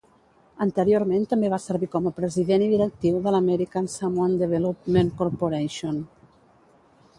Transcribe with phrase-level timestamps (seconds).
[0.63, 6.05] Anteriorment també va servir com a president i directiu de l'American Samoan Development Corporation.